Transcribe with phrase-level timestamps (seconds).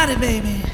[0.00, 0.69] body, baby.